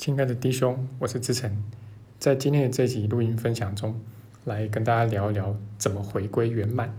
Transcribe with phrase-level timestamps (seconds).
[0.00, 1.62] 亲爱的弟兄，我是志成，
[2.18, 4.00] 在今天的这集录音分享中，
[4.46, 6.96] 来跟大家聊一聊怎么回归圆满。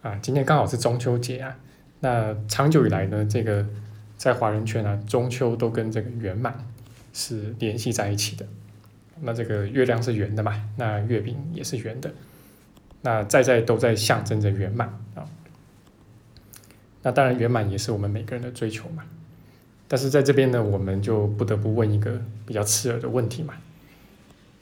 [0.00, 1.58] 啊，今天刚好是中秋节啊，
[2.00, 3.66] 那长久以来呢，这个
[4.16, 6.66] 在华人圈啊，中秋都跟这个圆满
[7.12, 8.46] 是联系在一起的。
[9.20, 12.10] 那这个月亮是圆的嘛，那月饼也是圆的，
[13.02, 15.28] 那在在都在象征着圆满啊。
[17.02, 19.04] 那当然，圆满也是我们每个人的追求嘛。
[19.92, 23.54] 但是在这边呢，我们就不得不问一个比较刺耳的问题嘛，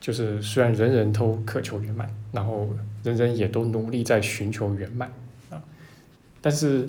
[0.01, 2.67] 就是虽然人人都渴求圆满，然后
[3.03, 5.13] 人人也都努力在寻求圆满
[5.51, 5.63] 啊，
[6.41, 6.89] 但是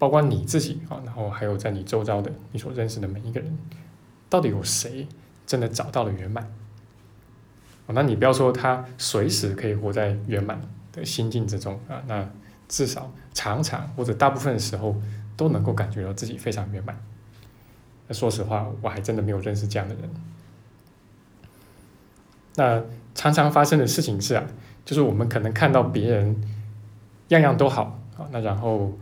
[0.00, 3.56] 包括你自己啊，然后还有在你周遭的你所认识的每一个人，
[4.28, 5.06] 到底有谁
[5.46, 6.52] 真的找到了圆满？
[7.86, 10.60] 那你不要说他随时可以活在圆满
[10.92, 12.28] 的心境之中啊，那
[12.66, 15.00] 至少常常或者大部分时候
[15.36, 17.00] 都能够感觉到自己非常圆满。
[18.08, 20.10] 那说实话，我还真的没有认识这样的人。
[22.56, 22.82] 那
[23.14, 24.44] 常常发生的事情是啊，
[24.84, 26.34] 就是我们可能看到别人
[27.28, 28.98] 样样都好啊，那然后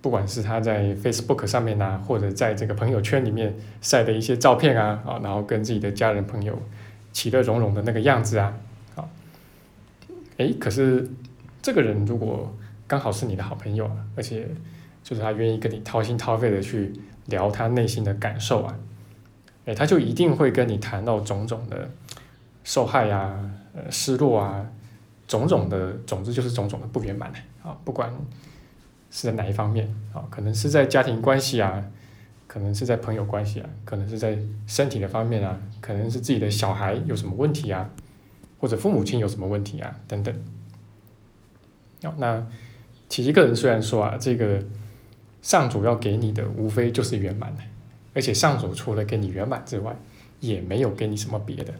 [0.00, 6.60] 不管是他在 Facebook 上面啊，或者在这个朋友圈里面晒的一些照片啊，啊，然后跟自己的家人朋友
[7.12, 8.52] 其乐融融的那个样子啊，
[8.96, 9.08] 啊，
[10.38, 11.08] 哎，可是
[11.62, 12.52] 这个人如果
[12.88, 14.48] 刚好是你的好朋友，而且
[15.04, 16.92] 就是他愿意跟你掏心掏肺的去。
[17.26, 18.76] 聊他内心的感受啊，
[19.66, 21.88] 哎，他就一定会跟你谈到种种的
[22.64, 23.32] 受害呀、
[23.74, 24.66] 呃失落啊，
[25.28, 28.12] 种种的，总之就是种种的不圆满啊，不管
[29.10, 31.84] 是在哪一方面啊，可能是在家庭关系啊，
[32.48, 37.88] 可能是在朋友关系啊，可能是在身体的方面啊，可能是自己的小孩有什么问题啊，
[38.58, 40.34] 或者父母亲有什么问题啊，等等。
[42.02, 42.44] 哦，那
[43.08, 44.60] 其实个人虽然说啊，这个。
[45.42, 47.62] 上主要给你的无非就是圆满的，
[48.14, 49.94] 而且上主除了给你圆满之外，
[50.40, 51.74] 也没有给你什么别的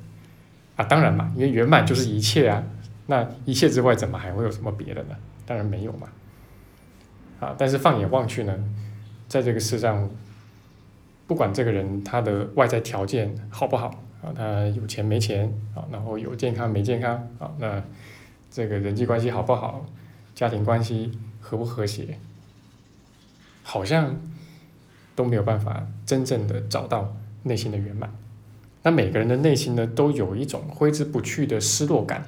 [0.76, 0.84] 啊。
[0.84, 2.62] 当然嘛，因为圆满就是一切啊，
[3.06, 5.16] 那一切之外怎么还会有什么别的呢？
[5.46, 6.08] 当然没有嘛。
[7.40, 8.56] 啊，但是放眼望去呢，
[9.28, 10.10] 在这个世上，
[11.26, 13.88] 不管这个人他的外在条件好不好
[14.22, 17.82] 啊，他有钱没钱啊，然后有健康没健康啊，那
[18.50, 19.86] 这个人际关系好不好，
[20.34, 22.18] 家庭关系和不和谐？
[23.62, 24.16] 好像
[25.14, 28.12] 都没有办法真正的找到内心的圆满。
[28.82, 32.24] 那每个人的内心呢，都有一种挥之不去的失落感。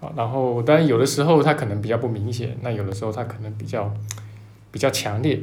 [0.00, 3.92] 啊，然后当然有的时候它可能比较不明显，那有的时候它可能比较
[4.70, 5.40] 比较强烈。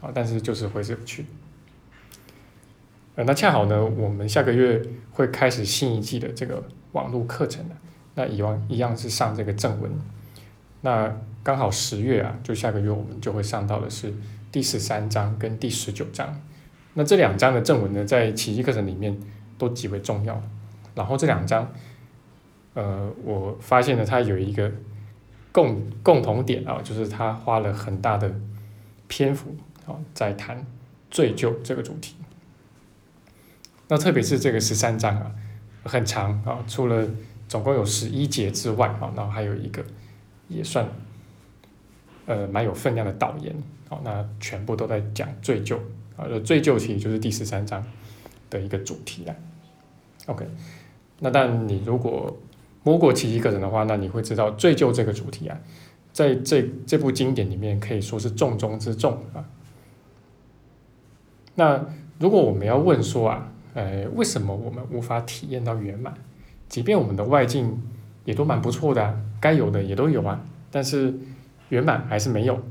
[0.00, 1.24] 啊，但是就是挥之不去。
[3.14, 4.82] 呃，那恰好呢，我们下个月
[5.12, 7.64] 会开始新一季的这个网络课程。
[8.14, 9.90] 那以往一样是上这个正文。
[10.82, 11.12] 那
[11.42, 14.12] 刚好十月啊，就下个月我们就会上到的是
[14.50, 16.40] 第十三章跟第十九章。
[16.94, 19.18] 那这两章的正文呢，在奇迹课程里面
[19.56, 20.42] 都极为重要。
[20.94, 21.72] 然后这两章，
[22.74, 24.70] 呃，我发现了它有一个
[25.52, 28.34] 共共同点啊，就是它花了很大的
[29.08, 29.56] 篇幅
[29.86, 30.66] 啊，在谈
[31.10, 32.16] 罪疚这个主题。
[33.88, 35.32] 那特别是这个十三章啊，
[35.84, 37.08] 很长啊，除了
[37.48, 39.84] 总共有十一节之外啊，然后还有一个。
[40.52, 40.86] 也算，
[42.26, 43.54] 呃，蛮有分量的导言，
[43.88, 45.76] 好，那全部都在讲罪疚，
[46.16, 47.84] 啊，罪疚其实就是第十三章
[48.50, 49.34] 的一个主题啦。
[50.26, 50.46] OK，
[51.20, 52.36] 那但你如果
[52.84, 55.58] 摸过奇迹课程的话，那你会知道罪疚这个主题啊，
[56.12, 59.44] 在这这部经典里面可以说是重中之重啊。
[61.54, 61.84] 那
[62.18, 66.14] 如果我们要问说啊，呃，为什么我们无法体验到圆满，
[66.68, 67.82] 即便我们的外境
[68.24, 69.20] 也都蛮不错的？
[69.40, 70.40] 该有的也都有啊，
[70.70, 71.14] 但是
[71.70, 72.62] 圆满还是没有。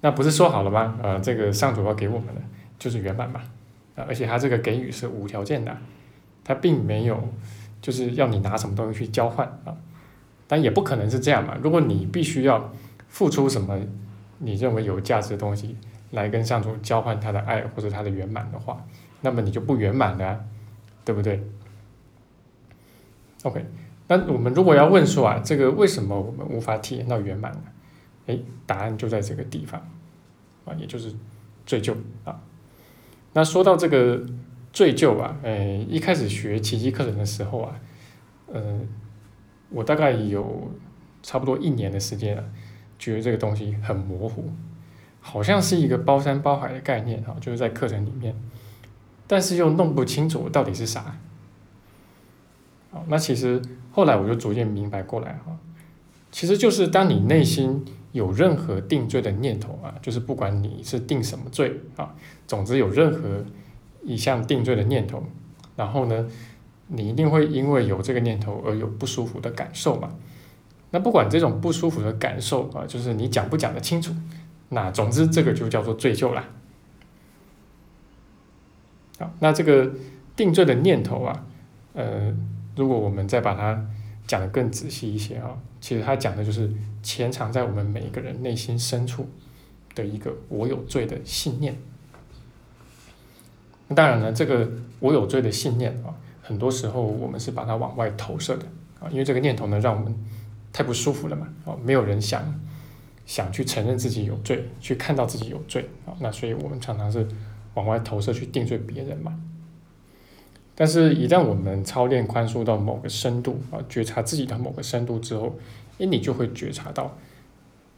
[0.00, 0.98] 那不是说好了吗？
[1.02, 2.40] 呃，这个上主要给我们的
[2.78, 3.40] 就是圆满嘛，
[3.94, 5.76] 啊，而且他这个给予是无条件的，
[6.42, 7.32] 他并没有
[7.80, 9.76] 就是要你拿什么东西去交换啊，
[10.48, 11.56] 但也不可能是这样嘛。
[11.62, 12.72] 如果你必须要
[13.08, 13.78] 付出什么
[14.38, 15.76] 你认为有价值的东西
[16.10, 18.84] 来跟上主交换他的爱或者他的圆满的话，
[19.20, 20.44] 那么你就不圆满了，
[21.04, 21.40] 对不对
[23.44, 23.64] ？OK。
[24.14, 27.62] 那我们如果要问说啊，这个为什么我们无法体验到圆满呢？
[28.26, 29.80] 哎，答案就在这个地方，
[30.66, 31.12] 啊，也就是
[31.64, 31.94] 罪疚
[32.24, 32.38] 啊。
[33.32, 34.22] 那说到这个
[34.70, 37.80] 罪疚啊，哎，一开始学奇迹课程的时候啊，
[38.52, 38.80] 呃，
[39.70, 40.70] 我大概有
[41.22, 42.44] 差不多一年的时间了，
[42.98, 44.52] 觉得这个东西很模糊，
[45.20, 48.34] 好像是一个包山包海的概念啊，就是在课程里面，
[49.26, 51.16] 但是又弄不清楚到底是啥。
[52.92, 53.62] 好，那其实
[53.92, 55.56] 后来我就逐渐明白过来哈，
[56.30, 62.14] 其实就是当你内心有任何定罪的念头啊，就是不管你是定什么罪啊，
[62.46, 63.44] 总之有任何
[64.02, 65.22] 一项定罪的念头，
[65.76, 66.26] 然后呢，
[66.88, 70.14] 你一定会因为有这个念头而有不舒服的感受嘛？
[70.90, 74.12] 那不管这种不舒服的感受啊，就是你讲不讲得清楚，
[74.68, 76.48] 那总之这个就叫做罪疚啦。
[79.18, 79.90] 好，那这个
[80.36, 81.44] 定罪的念头啊，
[81.94, 82.34] 呃，
[82.74, 83.86] 如果我们再把它
[84.26, 86.70] 讲得更仔细一些啊，其实它讲的就是
[87.02, 89.28] 潜藏在我们每一个人内心深处
[89.94, 91.76] 的一个我有罪的信念。
[93.94, 94.70] 当然呢，这个
[95.00, 98.64] 我有罪的信念啊，很多时候我们是把它往外投射的
[99.00, 100.14] 啊，因为这个念头呢，让我们
[100.72, 102.58] 太不舒服了嘛，啊，没有人想
[103.26, 107.28] 想去承认自己有罪，去看到自己有罪啊，那所以我们常常是
[107.74, 109.38] 往外投射去定罪别人嘛。
[110.74, 115.54] 但是，一旦我们操练宽恕到某个深度啊，觉察自己的某个深度之后，
[115.98, 117.16] 诶，你就会觉察到，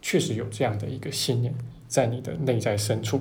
[0.02, 1.54] 确实有这样的一个信念
[1.86, 3.20] 在你的内在深处。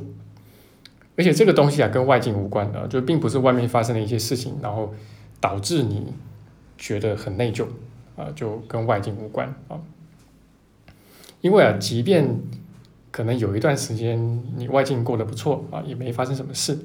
[1.15, 4.91] 而且这个东西啊，跟外境无关的，就并不是外面发生的一些事情，然后
[5.39, 6.11] 导致你
[6.75, 7.67] 觉得很内疚
[8.15, 9.79] 啊，就跟外境无关啊。
[11.41, 12.27] 因为啊，即便
[13.11, 16.79] 可能有一段时间你外境过得不错啊，也没发生什么事，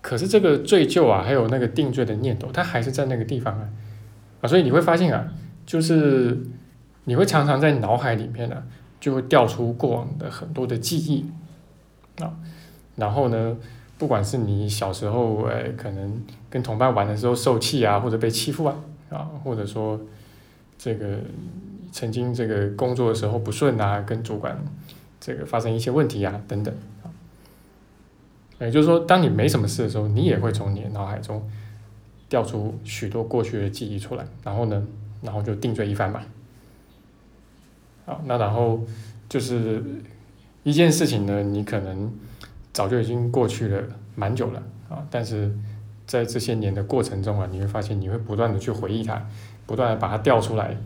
[0.00, 3.68] 可是这个罪疚啊，还有那个定罪的念头，它还是在那个地方啊
[4.40, 5.32] 啊，所以你会发现啊，
[5.66, 6.38] 就是
[7.04, 8.62] 你会常常在脑海里面呢，
[9.00, 11.26] 就会调出过往的很多的记忆
[12.22, 12.32] 啊。
[12.96, 13.56] 然后呢，
[13.98, 18.76] 不管是你小时候，哎，可能跟同伴玩的时候受气啊，或者被欺负啊，
[19.10, 20.00] 啊，或者说
[20.78, 21.18] 这个
[21.90, 24.56] 曾经这个工作的时候不顺啊，跟主管
[25.20, 26.72] 这个发生一些问题啊，等等，
[28.60, 31.42] 也就是说，当你没什么事的时候，你也会从你的脑海中
[32.28, 34.86] 调出许多过去的记忆出来，然后呢，
[35.22, 36.22] 然后就定罪一番嘛。
[38.06, 38.84] 好，那然后
[39.28, 39.82] 就是
[40.62, 42.12] 一件事情呢，你可能。
[42.70, 43.82] 早就已经过去了
[44.14, 45.52] 蛮久了啊，但是
[46.06, 49.20] 在这些年的过程中啊，你会发现你会不断的去回忆它，
[49.66, 50.76] 不断的把它调出来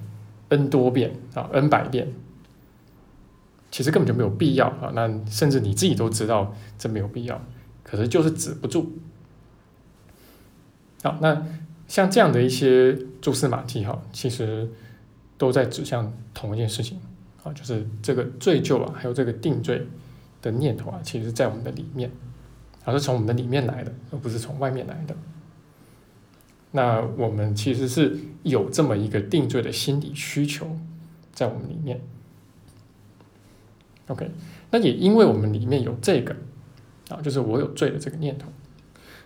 [0.49, 2.09] ，n 多遍啊，n 百遍，
[3.71, 7.39] 其实根本就没有必要啊，那甚至你自己都知道这没有必要，
[7.93, 8.91] 可是就是止不住。
[11.05, 11.47] 好，那
[11.87, 14.67] 像这样的一些蛛丝马迹哈，其实
[15.37, 16.99] 都在指向同一件事情
[17.45, 19.87] 啊，就是这个罪疚啊，还有这个定罪。
[20.41, 22.11] 的念头啊，其实，在我们的里面，
[22.85, 25.15] 而是从我们的里面来的，而不是从外面来的。
[26.73, 30.77] 那我们其实是有这么一个定罪的心理需求
[31.33, 32.01] 在我们里面。
[34.09, 34.33] OK，
[34.73, 36.35] 那也因为我们里面有这个
[37.21, 38.49] 就是我有罪的这个念头，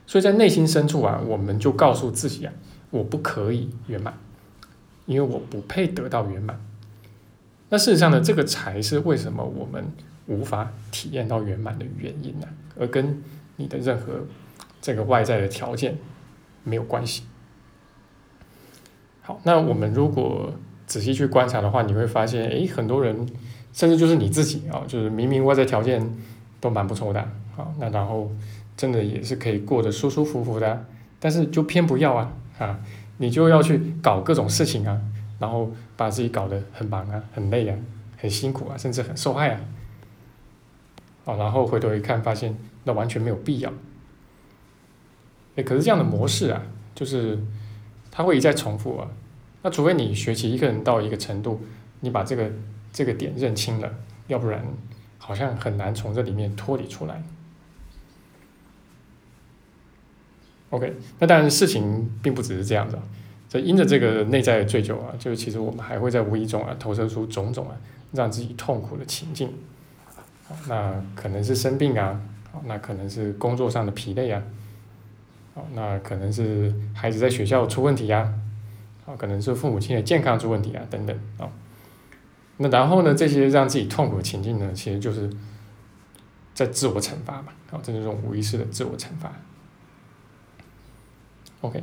[0.07, 2.53] 所以在内心深处啊，我们就告诉自己啊，
[2.91, 4.15] 我不可以圆满，
[5.05, 6.59] 因为我不配得到圆满。
[7.69, 9.85] 那事实上呢，这个才是为什么我们。
[10.29, 13.23] 无法体验到圆满的原因呢，而跟
[13.55, 14.13] 你的任何
[14.81, 15.97] 这个外在的条件
[16.65, 17.23] 没有关系。
[19.23, 20.53] 好，那我们如果
[20.85, 23.25] 仔细去观察的话，你会发现，诶，很多人
[23.73, 26.05] 甚至就是你自己啊，就是明明外在条件
[26.61, 28.31] 都蛮不错的，好，那然后
[28.77, 30.87] 真的也是可以过得舒舒服服的，
[31.19, 32.79] 但是就偏不要啊，啊，
[33.17, 35.01] 你就要去搞各种事情啊，
[35.39, 37.77] 然后把自己搞得很忙啊，很累啊，
[38.19, 39.61] 很辛苦啊，甚至很受害啊。
[41.25, 42.55] 啊，然后回头一看，发现
[42.85, 43.73] 那完全没有必要。
[45.57, 46.63] 哎，可是这样的模式啊，
[46.95, 47.39] 就是
[48.11, 49.09] 它会一再重复啊。
[49.63, 51.61] 那除非你学习一个人到一个程度，
[52.01, 52.51] 你把这个
[52.93, 53.91] 这个点认清了，
[54.29, 54.63] 要不然
[55.19, 57.23] 好像很难从这里面脱离出来。
[60.77, 63.03] OK，那当然事情并不只是这样子啊。
[63.49, 67.75] 这因着这个内在的追求啊，就是其实我们还会在无意中啊投射出种种啊
[68.13, 69.51] 让自己痛苦的情境。
[70.69, 72.21] 那可能是生病啊，
[72.67, 74.43] 那可能是工作上的疲累啊，
[75.73, 78.31] 那可能是孩子在学校出问题呀，
[79.07, 81.49] 啊，可能是父母亲的健康出问题啊，等等啊，
[82.59, 85.31] 那然后呢，这些让自己痛苦的情境呢，其实就是
[86.53, 89.33] 在自我惩罚嘛，啊，这是种无意识的自我惩罚。
[91.61, 91.83] OK，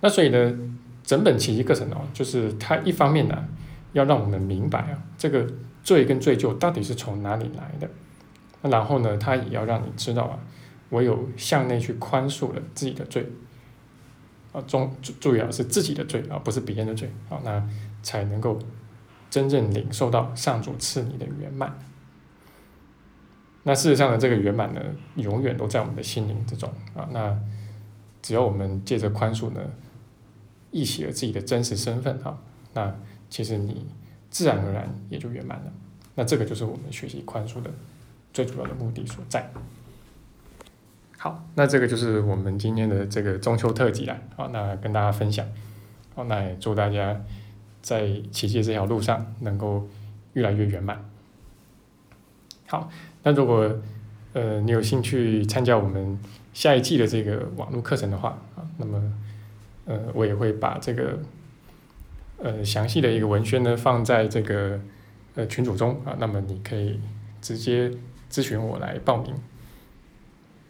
[0.00, 0.58] 那所以呢，
[1.04, 3.48] 整本奇迹课程哦，就是它一方面呢，
[3.92, 5.46] 要让我们明白啊，这个。
[5.82, 7.88] 罪跟罪疚到底是从哪里来的？
[8.60, 10.38] 那然后呢，他也要让你知道啊，
[10.90, 13.26] 唯有向内去宽恕了自己的罪，
[14.52, 17.66] 啊，中注意啊，是自己的罪啊，不是别人的罪啊，那
[18.02, 18.58] 才能够
[19.30, 21.74] 真正领受到上主赐你的圆满。
[23.62, 24.82] 那事实上呢，这个圆满呢，
[25.16, 27.08] 永远都在我们的心灵之中啊。
[27.10, 27.34] 那
[28.22, 29.60] 只要我们借着宽恕呢，
[30.70, 32.38] 忆起了自己的真实身份啊，
[32.74, 32.94] 那
[33.28, 33.86] 其实你。
[34.32, 35.72] 自然而然也就圆满了，
[36.14, 37.68] 那这个就是我们学习宽恕的
[38.32, 39.50] 最主要的目的所在。
[41.18, 44.16] 好，那这个就是我们今天的这个中秋特辑啦。
[44.36, 45.44] 好，那跟大家分享。
[46.14, 47.20] 好，那也祝大家
[47.82, 49.88] 在奇迹这条路上能够
[50.34, 51.04] 越来越圆满。
[52.68, 52.88] 好，
[53.24, 53.80] 那如果
[54.32, 56.18] 呃你有兴趣参加我们
[56.52, 59.12] 下一季的这个网络课程的话啊，那么
[59.86, 61.18] 呃我也会把这个
[62.38, 64.80] 呃详细的一个文宣呢放在这个
[65.34, 67.00] 呃群组中啊，那么你可以
[67.40, 67.90] 直接
[68.30, 69.34] 咨询我来报名。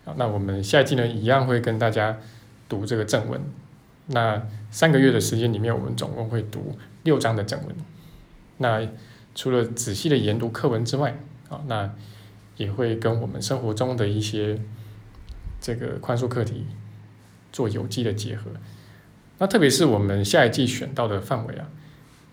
[0.05, 2.17] 好，那我们下一季呢一样会跟大家
[2.69, 3.41] 读这个正文。
[4.07, 7.77] 那三个月的时间里面，我们总共会读六章的正文。
[8.59, 8.87] 那
[9.35, 11.17] 除了仔细的研读课文之外，
[11.49, 11.95] 啊，那
[12.61, 14.61] 也会跟我们生活中的一些
[15.63, 16.67] 这个宽恕课题
[17.51, 18.51] 做有机的结合。
[19.39, 21.71] 那特别是我们下一季选到的范围啊，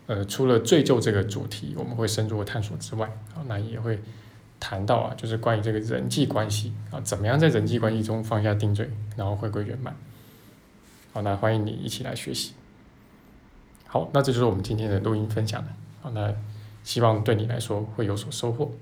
[0.07, 4.01] 呃，除了罪疚这个主题我们会深入探索之外，啊，那也会
[4.59, 9.95] 谈到啊，就是关于这个人际关系啊，怎么样在人际关系中放下定罪，然后回归圆满。
[11.13, 12.51] 好，那欢迎你一起来学习。
[13.85, 15.69] 好，那这就是我们今天的录音分享了。
[16.01, 16.33] 好，那
[16.83, 18.73] 希望对你来说会有所收获。